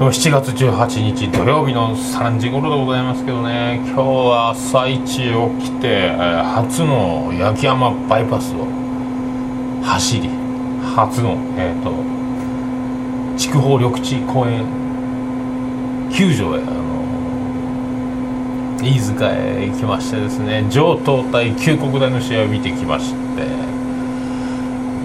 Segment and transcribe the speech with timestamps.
[0.00, 3.82] 7月18日土曜日の3時頃でございますけどね。
[3.84, 5.28] 今日は朝一起
[5.62, 8.64] きて初の八木山バイパスを
[9.84, 10.30] 走り
[10.96, 11.92] 初の、えーと、
[13.36, 14.64] 筑豊緑地公園
[16.10, 16.80] 球場へあの
[18.82, 20.66] 飯塚へ行きましてですね。
[20.70, 23.69] 上東対旧国大の試合を見てきまして。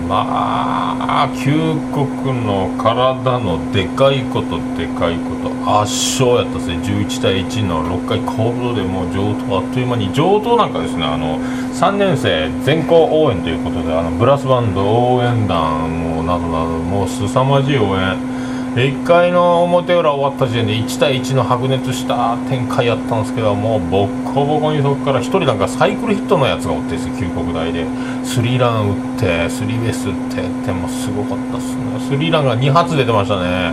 [0.08, 5.56] まあ究極の体のでかいことでかいこと。
[5.66, 6.76] 圧勝やったですね。
[6.78, 11.04] 11対1の6回コールドでもう上等あっという間に上等なんかですね。
[11.04, 18.35] あの3年生全校応援ということであのブラスバンド応援団もなどなどもう凄まじい応援
[18.76, 27.86] 1回の表裏終わった時点で1対1の白熱した展開やったんですけどもうボッコボコにそこから1人なんかサイクルヒットのやつがおってです九国大で。
[28.26, 32.00] スリーラン打ってスリーベース打ってってもうすごかったっすね。
[32.10, 33.72] スリーランが2発出てましたね。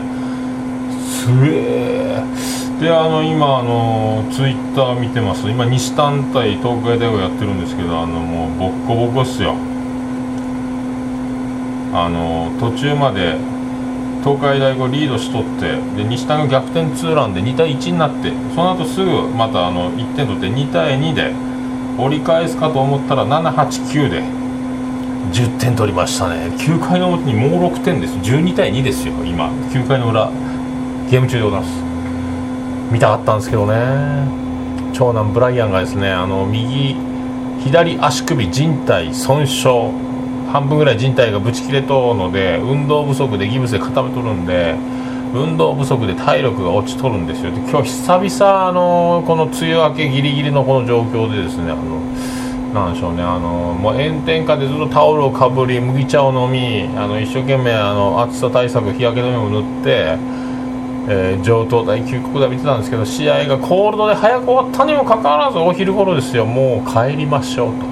[1.11, 2.23] すげえ
[2.81, 5.51] であの今あのツイッター見てます。
[5.51, 9.57] 今西単対東海大をやってるんですけどあのもうボッコボコっすよ。
[11.93, 13.37] あの途中まで
[14.23, 21.33] 東海大五リードしとってで西田が逆転ツーランで2対1になってその後すぐまたあの1点取って2対2で
[21.99, 24.23] 折り返すかと思ったら789で
[25.33, 26.55] 10点取りましたね。
[26.57, 28.15] 9回の表にもう6点です。
[28.15, 29.49] 12対2ですよ今。
[29.71, 30.31] 9回の裏
[31.11, 31.73] ゲーム中でございます。
[32.93, 33.75] 見たかったんですけどね。
[34.93, 36.97] 長男ブライアンがですねあの右
[37.61, 40.12] 左足首靭帯損傷。
[40.53, 44.77] 半分ぐらい人体がぶち切れとうので運動不足でギブスで固めとるんで
[45.33, 52.03] 運動不足で体力が落ちとるんですよで今日久々あのこの梅雨明けギリギリのこの状況でですねあの
[52.75, 60.19] なんでしょうねあのもう炎天下でずっとタオルをかぶり麦茶を飲みあの一生懸命あの暑さ対策日焼け止めを塗って、
[61.09, 67.92] えー、上等大九国で見てたんですけど試合がコールドで早く終わったにもかかわらずお昼頃ですよもう帰りましょうと。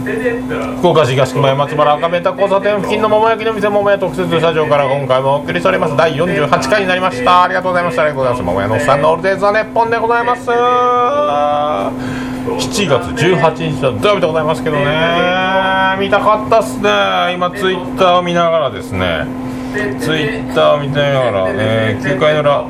[0.00, 5.96] 福岡市東区前松原赤ベタ交差点付近の桃焼きの店桃屋特設スタジオから今回もお送りしております。
[5.96, 7.42] 第48回になりました。
[7.42, 8.42] ありがとうございましたありがとうございます。
[8.42, 10.48] 桃屋のおっさんのオールデイズ・ザ・ネッポンでございます。
[10.48, 10.54] 7
[12.88, 14.86] 月18日の土曜日でございますけどね。
[16.00, 17.34] 見たかったっすね。
[17.34, 19.26] 今ツイッターを見ながらですね。
[20.00, 22.64] ツイッターを見ながら、えー、9回の裏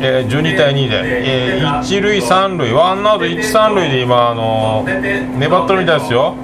[0.00, 6.34] えー、12対2で、えー、1塁3塁ワンアウト1、3塁で今、あのー、粘ってるみたいですよ。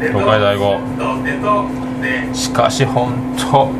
[0.00, 0.78] 東海大五
[2.34, 3.12] しかし本
[3.50, 3.70] 当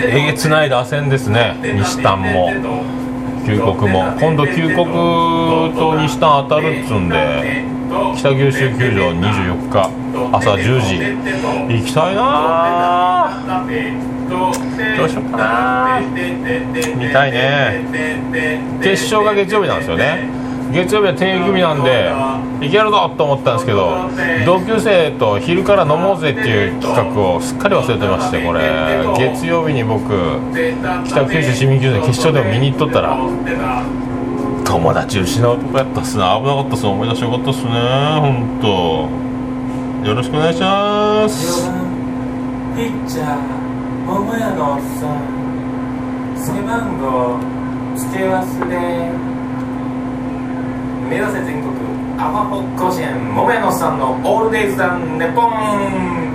[0.00, 2.50] えげつない打線ですね西丹も
[3.46, 4.84] 旧国も今度旧国
[5.74, 7.64] と西丹当たるっつうんで
[8.16, 9.90] 北九州球場24日
[10.36, 10.98] 朝10時
[11.78, 12.22] 行きたいな
[14.98, 16.00] どうしようかな
[16.96, 17.84] 見たいね
[18.82, 20.28] 決勝が月曜日なんですよね
[20.72, 22.10] 月曜日は定休日なんで
[22.66, 24.10] 行けるぞと思ったんですけど
[24.44, 28.60] 同級生と昼から飲もうぜっていう企画をすっかり忘れてましてこれ
[29.16, 30.04] 月曜日に僕
[31.06, 33.16] 北九州市民球場決勝でも見に行っとったら
[34.64, 37.70] 友達失うとこやったっすね危なかったっすね思い出しよかったっすね。
[38.20, 40.08] 本当。
[40.08, 41.68] よろしくお願いします。
[42.76, 43.38] ピッチャー
[44.06, 47.38] 桃屋のおっさん背番号
[47.96, 49.37] 付け忘れ。
[51.08, 51.74] 目指せ全国
[52.20, 56.28] アマポ甲子園桃屋のさんのオールデイズダンネポン。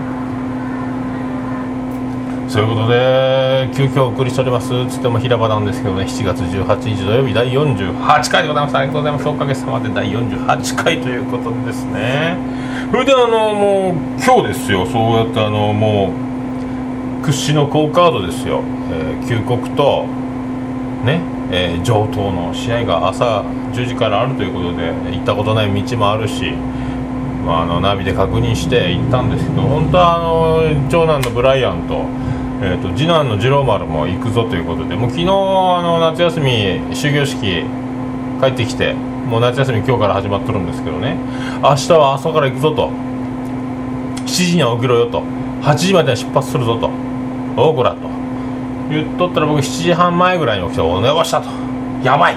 [2.50, 4.70] そういうことで急遽お送りしております。
[4.88, 6.06] つっても平場なんですけどね。
[6.06, 9.28] 7月18日土曜日第48回でございますありがとうございます。
[9.28, 12.38] おかげさまで第48回ということでですね。
[12.92, 14.88] それであのもう今日ですよ。
[14.88, 16.12] そうやってあのも
[17.22, 20.08] う屈指の好カードですよ、えー、旧国と
[21.04, 21.22] ね。
[21.56, 26.52] えー、上等の試合が朝10時からあるということで行ったことない道もあるし、
[27.46, 32.06] まあ、あのナビで確認して行ったんですけど本当はあの長男のブライアンと,、
[32.64, 35.28] えーと、次男の次郎丸も行くぞということでもう昨日あ
[35.84, 37.64] の夏休み終業式
[38.42, 41.18] 帰ってきてもう夏休み今日から始まってるんですけどね
[41.62, 43.14] 明日は朝から行くぞと。
[44.24, 45.22] 7時には起きろよと。
[45.62, 46.90] 8時までは出発するぞと。
[47.56, 48.13] おおこらと。
[48.90, 51.48] 言っとったら僕7時半前ぐらいに起きて「お寝ました」と
[52.04, 52.36] 「やばい!」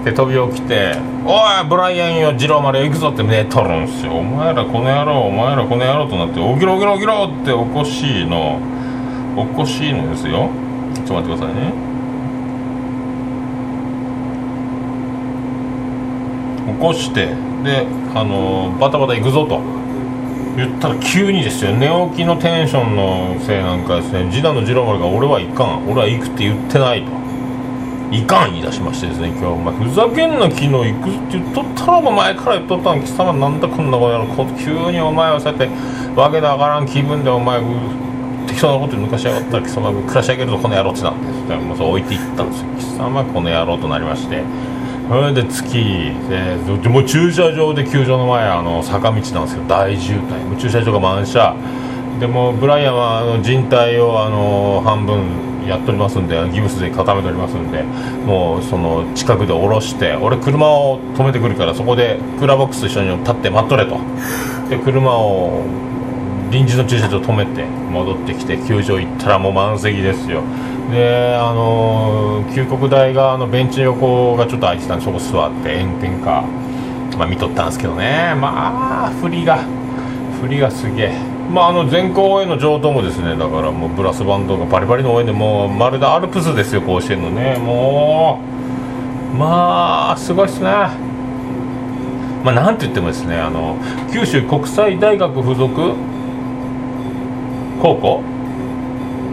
[0.00, 0.92] って飛び起きて
[1.26, 8.58] 「おいブライアンよ次郎丸行くぞ」って寝とるんですよお前らこの野郎お前らこの野郎となって「起きろ起きろ起きろ!」って起こしいの
[9.36, 10.48] 起こしいのですよ
[10.94, 11.72] ちょっと待ってくださいね
[16.66, 17.26] 起こして
[17.64, 19.60] であのバタバタ行くぞと
[20.58, 21.72] 言ったら急にですよ。
[21.72, 24.28] 寝起きのテンションのせいなんかですね。
[24.30, 25.88] 次男の次郎丸が「俺は行かん。
[25.88, 27.12] 俺は行くって言ってない」と
[28.10, 29.44] 「行かん」言い出しましてですね今日。
[29.46, 35.68] お前ふざけんな昨日行くって言っとったらお前から言っとったん貴様なんだこんなことやろこ急にお前はそうやって
[36.16, 37.60] わけのわからん気分でお前
[38.48, 39.58] 適当なこと抜かしやがった。
[39.58, 41.54] ら貴様暮らし上げるぞこの野郎ってなって。
[41.56, 42.66] もうそう置いていったんですよ。
[42.78, 44.42] 貴様この野郎となりまして。
[45.08, 50.44] それで月でもう駐車場で球場の前あの坂道なんですよ大渋滞。
[50.44, 51.56] もう駐車場が満車。
[52.20, 63.98] でもブライアンはあの人体をあの半分やっておりますんでギブスで固めておりますんでもうその近くで降ろして俺車を止めてくるからそこでクーラーボックスと一緒に立って待っとれと。
[64.68, 65.62] で車を
[66.50, 70.42] 臨時の駐車場止めて戻ってきて球場行ったらもう満席ですよ。
[70.90, 76.42] であの、旧国大側のベンチ横がちょっと空いてたんでそこ座って炎天下、
[77.18, 78.34] まあ、見とったんですけどね。
[78.40, 79.58] まあ振りが
[80.40, 81.12] 振りがすげえ。
[81.52, 87.58] まああの全校応援の上等もですねだからもうブラスバンドがバリバリの応援でもうまるでアルプスですよ甲子園のね。
[87.58, 88.40] も
[89.34, 90.70] うまあすごいっすね。
[92.44, 93.76] まあなんて言ってもですねあの
[94.12, 95.94] 九州国際大学附属
[97.82, 98.22] 高校？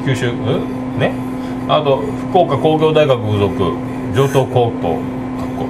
[0.05, 0.99] 九州ん？
[0.99, 1.24] ね？
[1.67, 3.73] あと福岡工業大学附属
[4.15, 4.99] 上東高校
[5.39, 5.67] 学校と。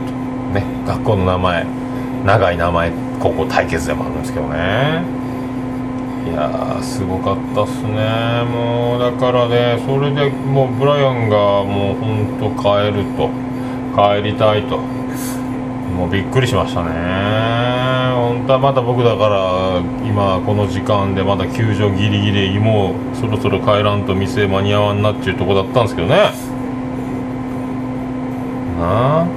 [0.53, 1.65] ね学校の名前
[2.25, 5.03] 長い名前高校対決でもあるんですけどね。
[6.25, 8.43] いやすごかったっすね。
[8.51, 13.29] もうだからねそれでもうブライアンがもうほんと帰ると。
[13.95, 14.77] 帰りたいと。
[15.97, 17.94] もうびっくりしましたね。
[18.35, 26.15] 本当はまた僕だから今この時間でまだ球場ギリギリもうそろそろ帰らんと店間に合わんなっていうとこだったんですけどね。
[28.77, 29.27] なあ。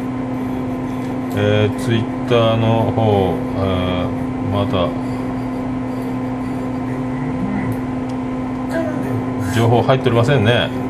[1.36, 4.88] えー、ツイッターの方、えー、まだ。
[9.54, 10.87] 情報入っておりませんね。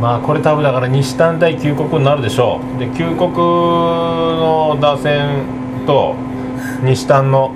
[0.00, 2.78] まあこれ多分だから西単対旧国になるでしょう。
[2.78, 5.44] で旧国の打線
[5.86, 6.14] と
[6.82, 7.52] 西単の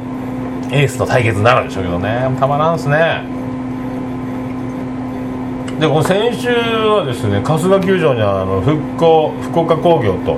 [0.70, 2.34] エースの対決になるでしょうけどね。
[2.40, 3.22] たまらんすね。
[5.78, 10.36] でこの先週はですね春日球場にあの復興福岡工業と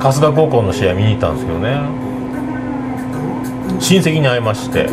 [0.00, 1.80] 春日高校の試合見に行ったんですけどね。
[3.78, 4.88] 親戚に会いまして。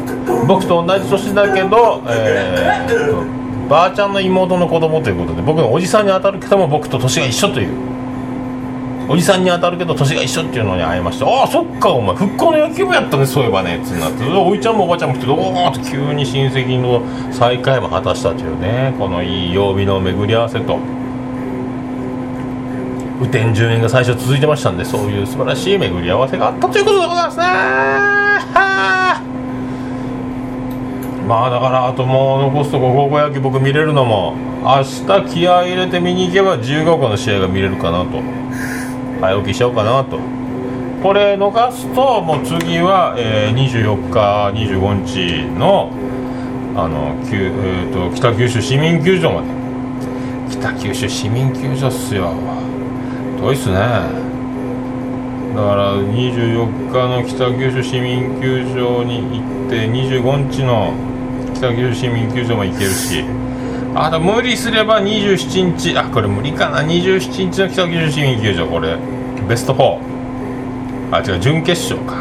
[0.48, 7.94] 僕と同じ年だけど、えー、ばあちゃんの妹の子供ということで僕のおじさんに当たるけども僕と年が一緒という。
[9.10, 14.24] おじさんに当たるけど年が一緒っていうのに会いましてああそっかお前復興の野球部やったねそういえばねっつなって。
[14.24, 20.80] おいちゃんもおばちゃんも来ておおっと急に親戚の再会も果たしたというねこのいい曜日の巡り合わせと。
[23.20, 27.38] 雨天順延が最初続いてましたんでそういう素晴らしい巡り合わせがあったということでございます
[29.28, 29.33] ね。
[31.28, 38.22] まあだからあともう残すとこ高校野球僕見れるのも明日気合入れて見に行けば15個の試合が見れるかなと。
[39.22, 40.20] 早起きしちゃおうかなと。
[41.02, 45.92] これ逃すともう次は、えー、24日25日の
[46.76, 49.48] あの、えーと、北九州市民球場まで。
[50.50, 52.34] 北九州市民球場っすよ。
[53.40, 53.76] 遠いっすね。
[53.76, 60.94] だから24日の北九州市民球場に行って25日の
[61.64, 63.24] 北九州市民球場も行けるし。
[63.96, 66.82] あと無理すれば27日あこれ無理かな。
[66.82, 68.98] 27日の北九州市民球場これ
[69.48, 70.00] ベスト4
[71.12, 72.16] あ違う準決勝か。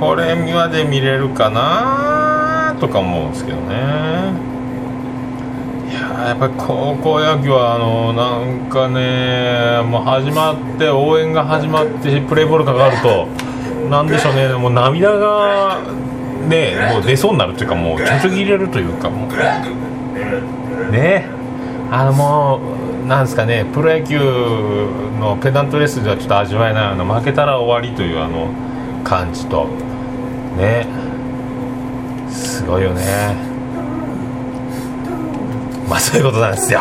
[0.00, 3.74] これまで見れるかなとか思うんですけどね。
[5.90, 13.26] いややっぱり高校野球はあのなんかねもう始まって応援が始まってプレーボールかかると
[13.90, 14.48] なんでしょうね。
[14.54, 15.80] もう涙が
[16.48, 20.92] ねもう出そうになるっていうかもうちょちょぎれるというかもう。
[20.92, 21.26] ね。
[21.90, 22.60] あのも
[23.04, 24.18] うなんですかねプロ野球
[25.18, 28.50] のペナントレースではちょっと味わえないあの負けたら終わりというあの
[29.04, 29.66] 感じと。
[30.56, 30.86] ね。
[32.30, 33.36] すごいよね。
[35.88, 36.80] まあそういうことなんですよ。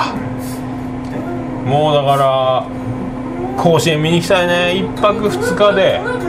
[1.66, 4.88] もうだから甲子園見に行きたいね。
[4.96, 6.27] 1泊2日で。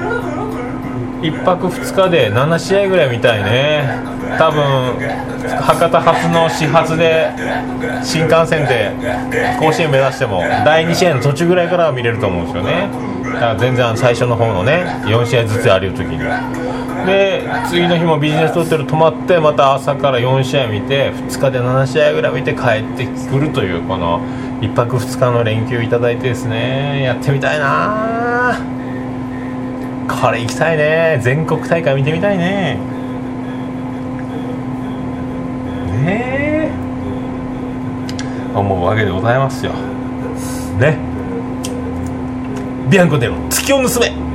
[1.20, 4.18] 1泊2日で7試合ぐらい見たいね。
[4.38, 4.60] 多分
[5.60, 7.30] 博多発の始発で
[8.02, 8.92] 新幹線で
[9.58, 12.88] 甲子園目指しても第2試合の途中ぐらいからは見れると思うんですよね。
[13.24, 16.18] だから全然最初の方のね4試合ずつある時に。
[17.06, 24.20] で次の日もビジネスホテル泊まってまた朝から4試合見て2日で7試合ぐらい見て帰ってくるというこの
[24.60, 27.02] 1泊2日の連休いただいてですね。
[27.02, 28.58] やってみたいな。
[30.08, 31.20] これ行きたいね。
[31.22, 32.78] 全国大会見てみたいね。
[36.04, 36.70] ねえ。
[38.54, 39.72] 思うわけでございますよ。
[40.80, 40.98] ね。
[42.90, 44.27] ビアンコでも月を盗め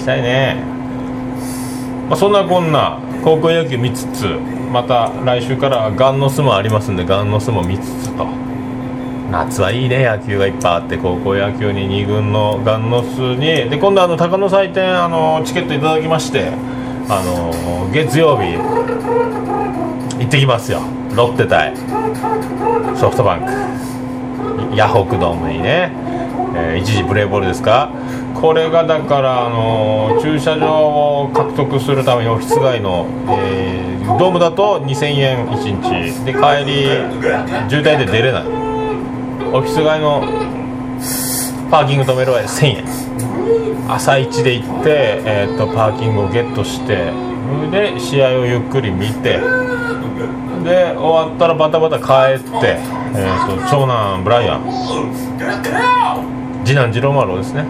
[0.00, 0.56] きたいね、
[2.08, 4.24] まあ、そんなこんな高校野球見つつ
[4.72, 8.26] また来週からガンノスもありますんでガンノスも見つつと。
[9.30, 13.70] 夏はいいね野球がいっぱいあって高校野球に2軍のガンノスに。
[13.70, 16.48] で今度あの高野祭典あのチケットいただきまして
[17.08, 18.54] あの月曜日
[20.18, 20.80] 行ってきますよ。
[21.14, 21.74] ロッテ対
[22.96, 24.76] ソフトバンク。
[24.76, 25.92] ヤホクドームにね、
[26.56, 27.90] えー一時プレーボールですか？
[28.40, 36.24] これがだから、あの駐車場を獲得するためにオフィス街の、えードームだと2000円1日。
[36.24, 36.88] で帰り
[37.68, 38.42] 渋滞で出れない。
[39.52, 40.22] オフィス街の
[41.70, 42.84] パーキング止めるは1000円。
[43.88, 47.12] 朝一で行って、えー、とパーキングをゲットして。
[47.70, 49.40] で試合をゆっくり見て。
[50.64, 52.78] で終わったらバタバタ帰って、
[53.14, 54.62] えー、と長男ブライアン。
[56.64, 57.64] 次男次郎丸をですね。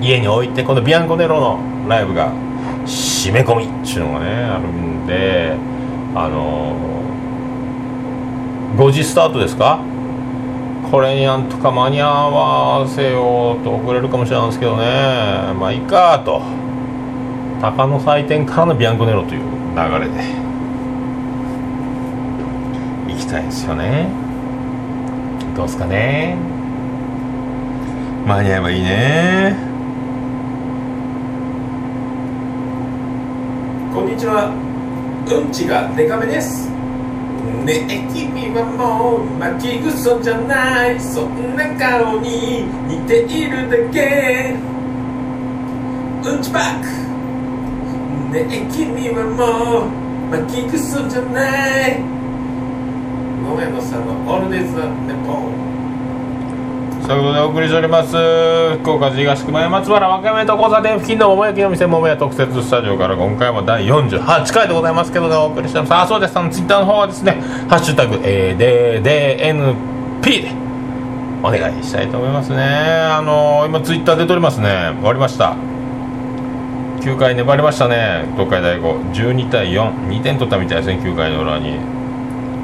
[0.00, 2.32] 家に置いてこのビアンコネロのライブが
[2.84, 5.56] 締め込みっていうのがねあるんで
[6.14, 6.88] あのー
[8.76, 9.80] 5時スタートですか？
[10.90, 14.84] これになんとか間に合わせようと遅れるかもしれないんですけどね。
[15.58, 16.42] まあいいかと。
[17.60, 20.12] 鷹の祭典からのビアンコネロという流れで。
[23.12, 24.08] 行きたいですよね。
[25.56, 26.36] どうすかね。
[28.26, 29.67] 間に合えばいいね。
[33.98, 34.54] こんにちは。
[35.26, 36.70] うんちがデカめです。
[37.66, 41.00] ねえ君はもう巻きぐそじゃない。
[41.00, 44.54] そんな顔に似ているだけ。
[46.22, 46.86] うんちパック。
[48.30, 49.90] ねえ君はもう
[50.30, 51.98] 巻きぐそじゃない。
[51.98, 55.67] 野山さんのオールデイズ・ネポン
[57.08, 58.14] そういうことでお送りしております。
[58.82, 65.94] 福岡市東区前松原若宮と交差点付近の桃焼きの店桃屋特設スタジオから今回も第48回でございますけどねお送りしてます。
[65.94, 66.38] あそうです。
[66.38, 68.60] あのツイッターの方はですね「ハッシュタグ #ADDNP」
[70.20, 70.52] で
[71.42, 72.58] お願いしたいと思いますね。
[72.58, 74.92] あの今ツイッターで撮りますね。
[74.98, 75.54] 終わりました。
[77.00, 78.26] 9回粘りましたね。
[78.36, 81.00] 東海大五12対42点取ったみたいですね。
[81.02, 81.78] 9回の裏に。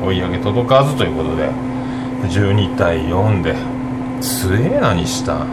[0.04, 1.48] 追い上げ届かずということで。
[2.28, 3.74] 12対4で。
[4.25, 5.45] 強えなにした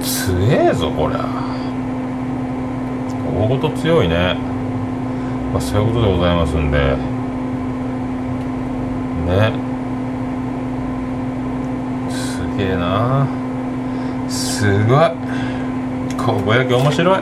[0.00, 1.24] 強えぞこりゃ。
[3.38, 4.36] 大ごと強いね。
[5.52, 6.96] まあそういうことでございますんで。
[9.28, 9.52] ね。
[12.10, 13.28] すげえな。
[14.28, 15.12] すごい。
[16.18, 17.20] 高校野球面白い。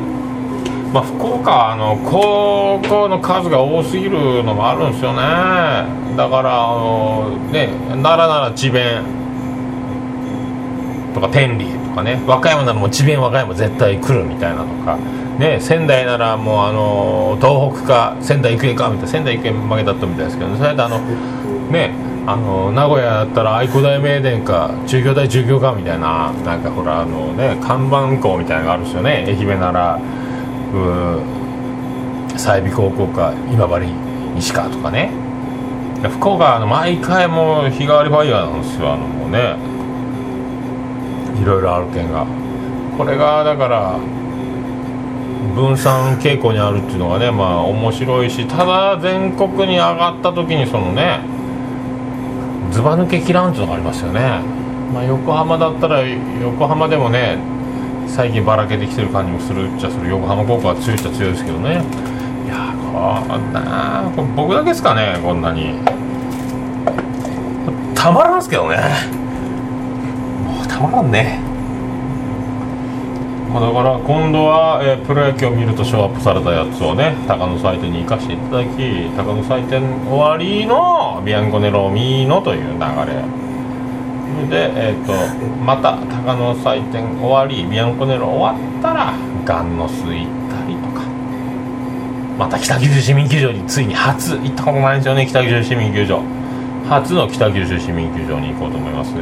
[0.95, 5.21] まあ福岡あの高校の数が多すぎるのもあるんですよね。
[6.17, 9.20] だからあのね奈良なら智弁。
[11.15, 14.97] とか天理とかね和歌山ならもう智弁和歌山絶対来るみたいなとか
[15.39, 20.99] ね仙台ならもうあの東北か仙台育英かみたいな仙台育英負けだったみたいですけど、ね、それであの
[21.71, 21.93] ね
[22.27, 29.25] あの名古屋だったら愛工大名電か中京大中京かみたいななんかほらあのね看板校みたいなのがあるんですよね。
[29.27, 29.99] 愛媛なら
[30.75, 33.87] う済美高校か今治
[34.35, 35.11] 西川とかね。
[36.09, 39.70] 福岡の毎回もう日替わりファイヤーなんですよあのもうね。
[41.41, 42.27] いろいろある県が。
[42.97, 43.99] これがだから
[45.55, 51.21] 分散傾向にあるっていうのがねまあ面白いしただ全国に上がった時にそのね
[52.71, 54.41] ずば抜けきらんっていうのがありますよね。
[54.93, 57.39] まあ横浜だったら横浜でもね
[58.07, 60.11] 最近ばらけてきてる感じもするっちゃする。
[60.11, 61.71] 横浜高校は強いっちゃ強いですけどね。
[61.71, 65.75] いやーこんなこれ僕だけですかねこんなに。
[67.95, 68.77] たまらんすけどね。
[70.71, 71.41] たまらんね。
[73.53, 83.27] だから今度は、えープロ野球を見るとショーアップされたやつをね高野祭典に行かせていただき高野祭典終わりのビアンコネロミーノという流れ。
[84.49, 85.13] で、えー、と
[85.65, 89.13] また高野祭典終わりビアンコネロ終わったら
[89.45, 91.03] ガンノス行ったりとか。
[92.39, 96.23] また北九州市民球場についに初行ったことないんですよね北九州市民球場。
[96.91, 99.21] 初の北九州市民球場に行こうと思いますね。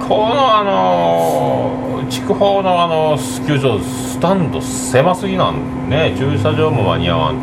[0.00, 7.42] このあの筑豊のあの球場スタンド狭すぎなんでね駐車場も間に合わんと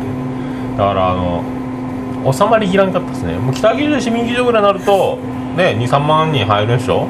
[0.76, 1.44] だからあの
[2.32, 3.38] 収まりきらんかったですね。
[3.38, 5.18] もう北九州市民球場ぐらいになると
[5.56, 7.06] ね23万人入るでしょ？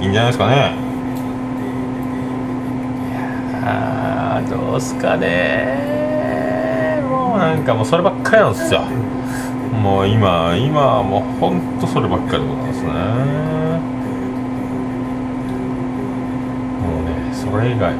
[0.00, 0.74] いいんじゃないですかね。
[3.50, 7.02] いやどうすかね。
[7.10, 8.82] もうなんかもうそればっかりなんですよ。
[9.78, 12.90] もう今今はもうほんとそればっかりでございますね。
[16.82, 17.94] もうねそれ以外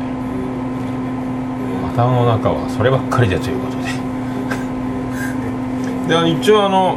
[1.94, 3.88] 頭の中はそればっかりでということで。
[6.24, 6.96] で一応あの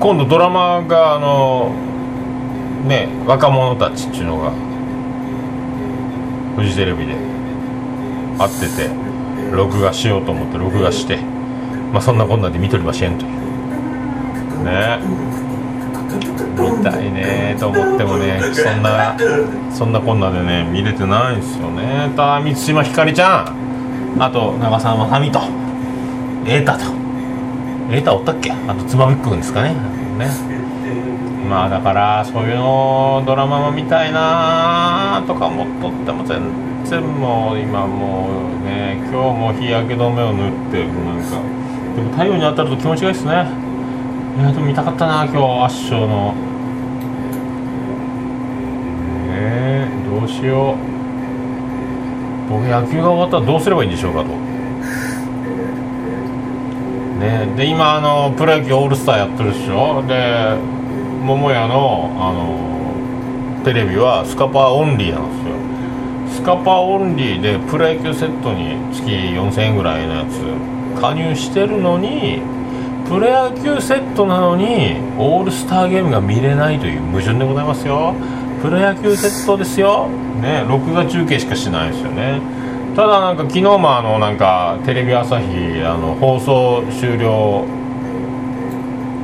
[0.00, 1.72] 今度ドラマがあの
[2.86, 4.52] ね若者たちっていうのが
[6.56, 7.14] フジテレビで
[8.38, 8.90] 会ってて
[9.50, 11.18] 録画しようと思って録画して
[11.92, 13.32] まあそんなこんなで見とりませんという。
[14.64, 14.98] ね。
[16.58, 19.16] 見たいねと思ってもねそんな
[19.70, 22.10] そんなこんなでね見れてないんですよね。
[22.16, 23.44] ただ満島ひかりちゃ
[24.18, 24.22] ん。
[24.22, 25.38] あと長澤まさみと。
[26.44, 26.78] 瑛太と。
[27.90, 28.50] 瑛太おったっけ？
[28.50, 29.74] あとつばめくんですかね。
[30.18, 30.28] ね。
[31.48, 36.42] まあだからそういうのドラマも見たいなとか思っとっても全
[36.84, 38.28] 然もう今も
[38.60, 41.40] うね今日も日焼け止めを塗ってなんか
[41.98, 43.32] でも太陽に当たると気持ちがいいですね。
[43.32, 46.32] いやでも見たかったな今日圧勝の。
[49.26, 50.76] ねえどうしよう。
[52.50, 54.28] 僕野球が終わったらどうすればいいんでしょうかと。
[57.18, 60.04] ねで今あのプロ野球オールスターやってるでしょ。
[60.06, 60.54] で
[61.24, 66.42] 桃屋のあのテレビはスカパーオンリーなんですよ。
[66.42, 70.77] スカパーオンリーでプロ野球セットに月4000円ぐらいのやつ。
[71.00, 72.42] 加入してるのに
[73.08, 78.14] プロ野球セットなのにオールスターゲームが見れないという矛盾でございますよ。
[78.60, 80.08] プロ野球セットですよ。
[80.42, 82.40] ね録画中継しかしないですよね。
[82.94, 85.46] ただなんか昨日もあのなんかテレビ朝日
[85.84, 87.64] あの放送終了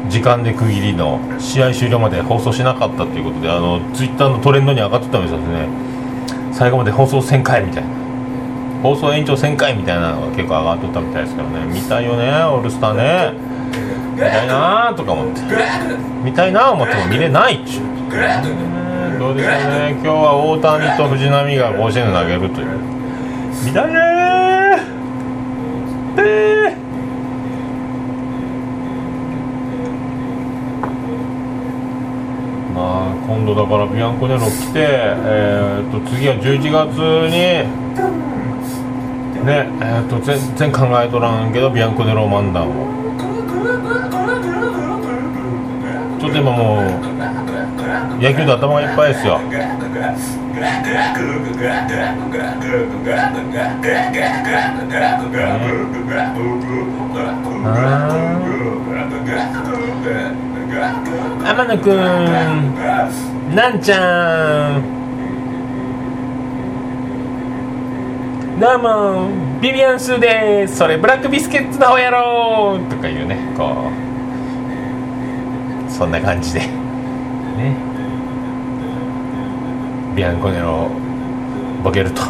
[0.09, 5.69] 時間で区切りの試合終了まで放送しなかったということであのツイッターのトレンドに上がってたんですよね。
[6.53, 8.04] 最後まで放送1000回みたいな。
[8.85, 11.65] 放送延長1000回みたいなのが結構上がっとったみたいですけどね。
[11.73, 13.39] 見たいよねオールスターね。
[14.13, 15.41] 見たいなーとか思って。
[16.23, 17.85] 見たいなー思っても見れないっちゅう、
[19.19, 19.93] どうでしょうね。
[19.93, 22.67] 今日は大谷と藤浪が甲子園で投げるという。
[23.65, 24.03] 見たいねー
[26.19, 26.79] えー。
[32.75, 36.99] まあ今度だからビアンコネロ来て、えー、と次は11月
[37.33, 37.65] に
[39.45, 39.69] ね。
[39.81, 43.05] えー、と全然考えとらんけどビアンコネロ漫談を
[46.21, 46.85] ちょっと今もう
[48.23, 49.39] 野球で頭がいっぱいですよ。
[61.45, 65.04] 天野くんなんちゃん。
[68.61, 73.95] どうもビビアンスーですそれブラックビスケッツの方やろうとかいうねこう
[75.91, 76.61] そんな感じで。
[76.61, 76.71] ね。
[80.17, 80.89] ビアンコネロ
[81.83, 82.23] ボケると。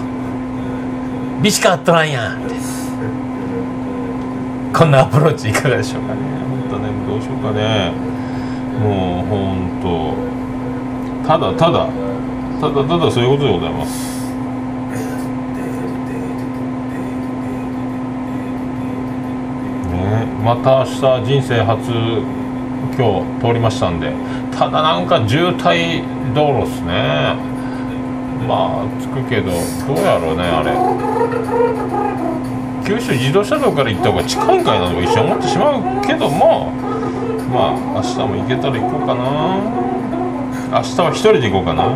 [1.43, 2.45] ビシカットランやん。
[2.45, 2.55] って
[4.77, 6.21] こんなアプローチいかがでしょうかね。
[6.49, 7.93] 本当ねどうしようかね。
[8.81, 9.69] もう本
[11.23, 11.29] 当。
[11.29, 11.87] ただただ
[12.61, 14.15] ただただそういうことでございます
[20.05, 21.91] ねまた明日人生初
[22.97, 24.13] 今日通りましたんで。
[24.53, 26.05] ただなんか渋滞
[26.35, 27.35] 道路っすね。
[28.47, 30.73] まあ着くけどどうやろうねあれ。
[32.87, 36.71] 九州自動車道から行った方が近いんかいなとか一瞬思ってしまうけども
[37.51, 39.25] まあ明日も行けたら行こうかな。
[40.77, 41.89] 明日は一人で行こうかな。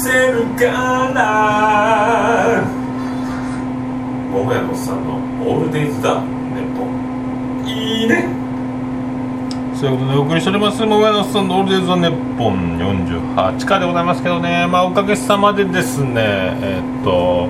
[0.00, 0.66] せるか
[1.14, 2.62] ら。
[4.32, 7.70] 桃屋のさんのオールデイズだネット。
[7.70, 8.28] いいね。
[9.74, 14.66] そういうことでお送りしております桃屋のさんのオールデイズ・ザ・ネッポン48回でございますけどね。
[14.66, 17.48] まあおかげさまでですねえっと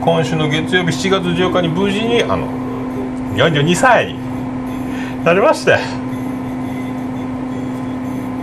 [0.00, 2.48] 今週の月曜日7月14日に無事にあの
[3.36, 4.18] 42歳に
[5.24, 5.78] なりまして。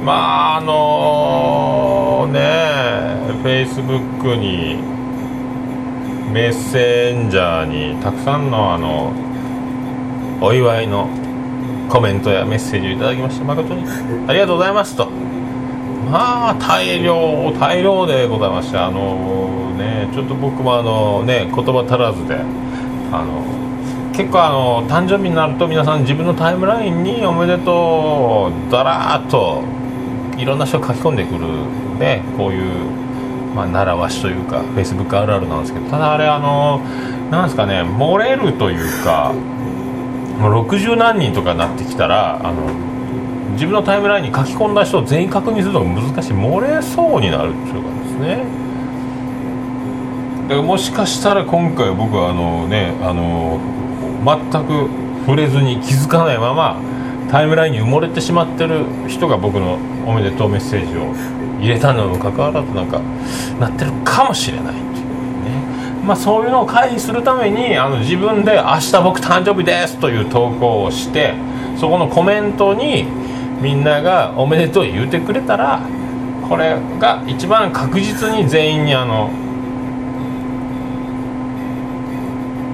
[0.03, 1.90] まああのね
[2.27, 4.77] フェイスブックに
[6.31, 9.11] メッセンジャーにたくさんのあの
[10.41, 11.09] お祝いの
[11.89, 13.83] コメントやメッセージをいただきまして誠に
[14.27, 15.09] ありがとうございますと。
[16.09, 22.35] まあ大量大量でございましてあのねちょっと僕もあのね言葉足らずで
[23.11, 23.43] あの
[24.13, 29.63] 結構あの誕生日になると皆さん自分のタイムラインにおめでとうだらーっと
[30.41, 31.47] いろんな人書き込んでくる
[31.99, 33.01] ねこういう
[33.55, 36.79] まあ、習わしというかフェイスブックあるあるなんですけどただあれあの
[37.29, 39.33] なんですかね漏れるというか
[40.39, 42.91] もう60何人とかなってきたらあの
[43.53, 46.31] 自分のタイムラインに書き込んだ人を全員確認するのが難しい。
[46.31, 48.45] 漏れそうになるっていうかですね。
[50.43, 53.59] だからもしかしたら今回僕はあのねあの
[54.25, 54.89] 全く
[55.25, 56.79] 触れずに気づかないまま
[57.31, 61.13] タイムラインに埋もれてしまってる人が僕のおめでとうメッセージを
[61.61, 62.99] 入れたのにもかかわらずなんか
[63.57, 65.05] なってるかもしれないっていう
[65.45, 66.03] ね。
[66.05, 71.33] まあそういうのを回避するためにあの自分で「明日僕誕生日です」という投稿をして
[71.77, 73.05] そこのコメントに
[73.61, 75.79] みんなが「おめでとう」言うてくれたら
[76.49, 79.29] これが一番確実に全員にあの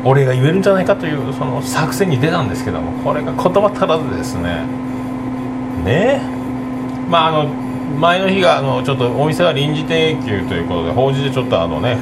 [0.08, 4.66] お礼が言えるんじゃないかというその作戦に出たんですけどもこれが言葉足らずですね。
[5.84, 6.22] ね？
[6.22, 6.22] え
[7.10, 7.50] まああの
[8.00, 11.98] 前の日があのちょっとお店が臨時定休ということで法事でちょっとあのね、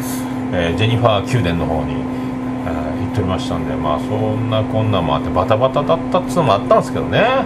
[0.53, 7.45] えージェニファー宮殿の方に、えー行っておりましたんでまあそんなこんなんもあってバタバタだったっつうのもあったんですけどね。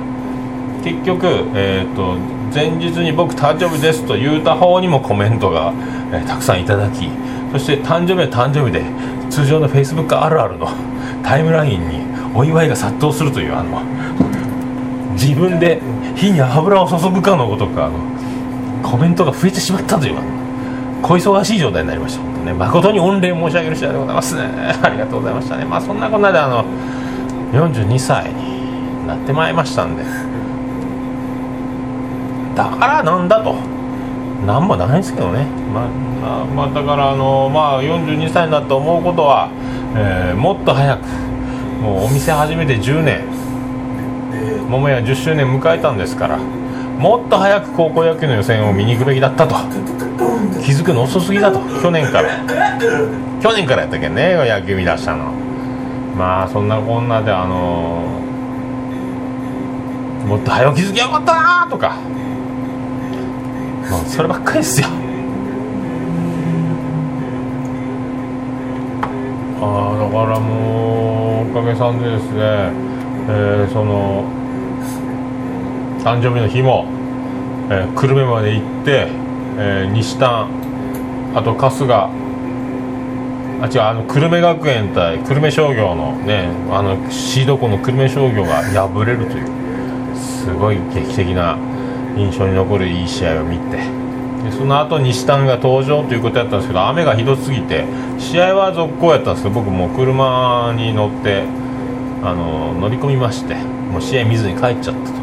[0.83, 2.15] 結局、えー、と
[2.53, 5.73] 前日に僕誕生日ですと言うた方にもコメントが、
[6.11, 7.09] えーたくさんいただき
[7.51, 8.83] そして誕生日は誕生日で
[9.29, 10.67] 通常の Facebook あるあるの
[11.23, 11.99] タイムラインに
[12.35, 13.81] お祝いが殺到するというあの
[15.13, 15.81] 自分で
[16.15, 17.99] 火に油を注ぐかのごとくあの
[18.81, 20.39] コメントが増えてしまったというあの
[21.01, 22.21] 小忙しい状態になりました。
[22.21, 24.41] 本当ね誠に御礼申し上げる次第でございますね。
[24.81, 25.65] ありがとうございましたね。
[25.65, 26.65] まあそんなこんなであの
[27.53, 30.03] 42歳になってまいりましたんで。
[32.55, 33.79] だからなんだと。
[34.45, 35.45] なんもないですけどね。
[35.73, 35.87] まあ、
[36.23, 39.49] あまあ、だからあのまあ42歳になって思うことは、
[39.95, 41.05] えーもっと早く
[41.81, 43.21] もうお店始めて10年。
[44.69, 49.55] 桃屋10周年迎えたんですからもっと早く高校野球の予選を見に行くべきだったと。
[50.63, 51.59] 気づくの遅すぎだと。
[51.81, 52.29] 去年から。
[53.41, 55.31] 去年からやったっけね野球見出したの。
[56.17, 58.03] まあそんなこんなであの
[60.27, 61.95] もっと早く気づきゃよかったなとか。
[63.89, 64.87] まあそればっかりですよ
[69.61, 72.39] ああだからもおかげさんでですね、
[73.29, 74.23] えーその
[76.03, 76.85] 誕生日の日も、
[77.69, 79.07] えー久留米まで行って、
[79.57, 80.47] えー西丹
[81.35, 82.09] あと春日
[83.61, 91.57] あ違うあの久留米学園対久留米商業のねあのシード校の久留米商業が敗れるというすごい劇的な
[92.15, 93.77] 印象に残るいい試合を見て
[94.51, 97.85] その後西丹が登場ということやったんですけど雨がひどすぎて
[98.17, 101.43] 試合は続行やったんですけど僕もう車に乗って
[102.23, 105.19] あの乗り込みましてもう試合見ずに帰っちゃったと。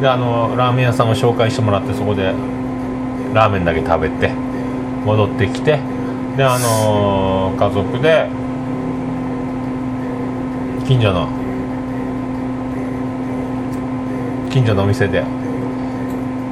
[0.00, 2.34] であのラーメン屋さんを紹介してもらってそこで
[3.32, 4.30] ラーメンだけ食べて
[5.04, 5.78] 戻ってきて
[6.36, 8.28] であの家族で
[10.86, 11.28] 近所の
[14.50, 15.24] 近所のお店で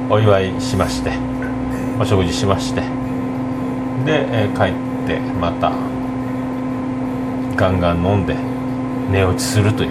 [0.09, 1.34] お祝いしまして。
[1.99, 2.81] お食事しまして。
[4.05, 5.71] で、えー帰ってまた
[7.55, 8.35] ガンガン飲んで
[9.11, 9.89] 寝落ちするという。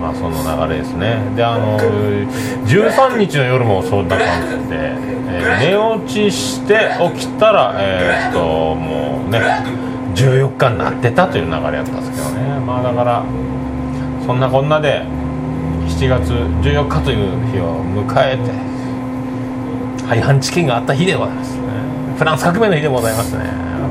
[0.00, 1.18] まあその流れですね。
[1.34, 4.26] であの13日の夜もそんな感
[4.64, 5.14] じで、えー
[5.60, 9.40] 寝落ちして起きたらえーっともうね
[10.14, 12.60] 14日になってたという流れやったんですけどね。
[12.60, 13.24] まあだから
[14.26, 15.02] そんなこんなで
[15.88, 18.73] 7月14日という日を迎えて
[20.06, 21.62] 廃藩置県があった日でございますね。
[22.18, 23.44] フランス革命の日でございますね。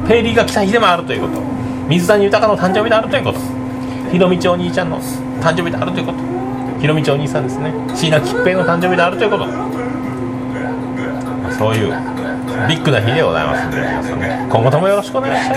[0.07, 1.41] ペイリーが来た日でもあるということ。
[1.87, 3.39] 水谷豊の誕生日であるということ。
[4.11, 4.99] ひろみちお兄ちゃんの
[5.41, 6.19] 誕生日であるということ。
[6.79, 7.73] ひろみちお兄さんですね。
[7.95, 9.47] 椎名桔平の誕生日であるということ。
[11.57, 11.93] そういう
[12.67, 14.47] ビッグな日でございますんで皆さんね。
[14.49, 15.49] 今後ともよろしくお願いし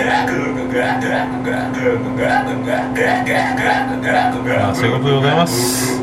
[4.56, 6.02] まあそういうことでございます。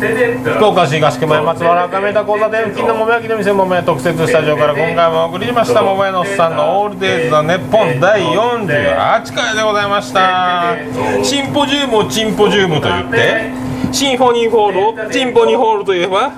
[0.00, 5.82] 福岡市東区前松原赤目田交差点付近の桃焼きの店桃屋特設スタジオから今回もお送りしました。
[5.82, 10.74] 桃屋のおっさんの「オールデイズ・ザ・ネッポン」第48回でございました。
[11.22, 13.50] シンポジウムをチンポジウムと言って。
[13.92, 16.30] シンフォニーホールをチンポニーホールといえば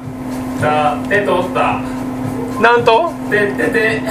[2.61, 3.13] なんと？
[3.31, 4.03] ててて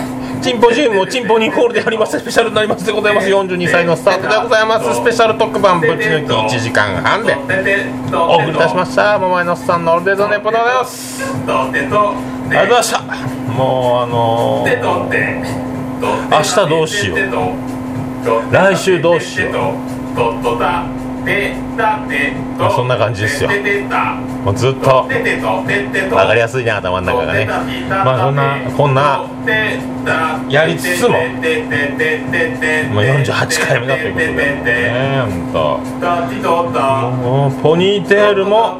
[0.41, 2.19] チンポジウムをチンポニーホールでやります。
[2.19, 3.27] スペシャルになりますでございます。
[3.27, 4.95] 42歳のスタートでございます。
[4.95, 7.35] スペシャル特番ぶち抜き1時間半で。
[8.13, 9.19] お送りいたしました。
[9.19, 11.23] 桃屋のおっさんの「オールデイネッポン」でございます。
[12.49, 13.01] ありがとうございました。
[13.53, 14.69] もうあのー
[16.31, 17.17] 明日どうしよう。
[18.51, 21.00] 来週どうしよう
[22.57, 23.49] まあそんな感じですよ。
[24.43, 26.15] もうずっとててとててと。
[26.15, 27.45] 分かりやすいね頭の中がね。
[27.89, 29.25] まあそんなこんな
[30.49, 31.17] やりつつも。
[32.93, 34.61] もう48回目だということでね
[37.61, 38.79] ポニーテールも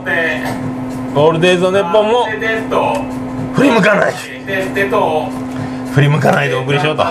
[1.13, 2.25] オールデイズ・のネッポンも
[3.53, 4.13] 振り向かない
[5.93, 7.03] 振り向かないでお送りしようと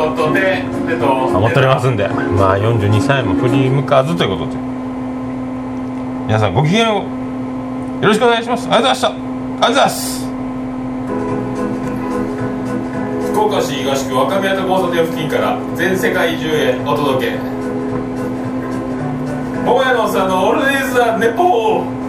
[0.00, 2.08] 思っておりますんで。
[2.08, 4.56] まあ42歳も振り向かずということで。
[6.26, 7.04] 皆さんごきげんよ
[8.00, 8.66] ろしくお願いします。
[8.70, 9.08] ありがとうございました。
[9.08, 10.22] ありがとうございます。
[13.32, 17.38] 福岡市東区若宮と交差点付近から全世界中へお届け。
[19.64, 22.02] 桃屋のおっさんのオールディーズ・ザ・ネポー